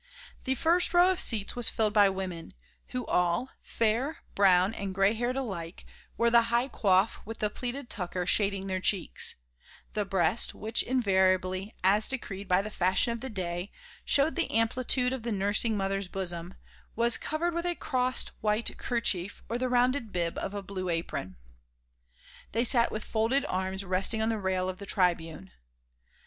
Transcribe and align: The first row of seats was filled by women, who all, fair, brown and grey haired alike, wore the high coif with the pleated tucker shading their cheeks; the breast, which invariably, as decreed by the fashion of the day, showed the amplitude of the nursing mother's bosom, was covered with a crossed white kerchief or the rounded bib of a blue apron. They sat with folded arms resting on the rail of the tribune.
The 0.45 0.55
first 0.55 0.95
row 0.95 1.11
of 1.11 1.19
seats 1.19 1.55
was 1.55 1.69
filled 1.69 1.93
by 1.93 2.09
women, 2.09 2.55
who 2.87 3.05
all, 3.05 3.51
fair, 3.61 4.23
brown 4.33 4.73
and 4.73 4.95
grey 4.95 5.13
haired 5.13 5.37
alike, 5.37 5.85
wore 6.17 6.31
the 6.31 6.49
high 6.49 6.69
coif 6.69 7.23
with 7.23 7.37
the 7.37 7.51
pleated 7.51 7.87
tucker 7.87 8.25
shading 8.25 8.65
their 8.65 8.79
cheeks; 8.79 9.35
the 9.93 10.03
breast, 10.03 10.55
which 10.55 10.81
invariably, 10.81 11.75
as 11.83 12.07
decreed 12.07 12.47
by 12.47 12.63
the 12.63 12.71
fashion 12.71 13.13
of 13.13 13.19
the 13.21 13.29
day, 13.29 13.71
showed 14.03 14.35
the 14.35 14.49
amplitude 14.49 15.13
of 15.13 15.21
the 15.21 15.31
nursing 15.31 15.77
mother's 15.77 16.07
bosom, 16.07 16.55
was 16.95 17.15
covered 17.19 17.53
with 17.53 17.67
a 17.67 17.75
crossed 17.75 18.31
white 18.41 18.75
kerchief 18.79 19.43
or 19.49 19.59
the 19.59 19.69
rounded 19.69 20.11
bib 20.11 20.35
of 20.39 20.55
a 20.55 20.63
blue 20.63 20.89
apron. 20.89 21.35
They 22.53 22.63
sat 22.63 22.91
with 22.91 23.05
folded 23.05 23.45
arms 23.47 23.85
resting 23.85 24.19
on 24.19 24.29
the 24.29 24.39
rail 24.39 24.67
of 24.67 24.79
the 24.79 24.87
tribune. 24.87 25.51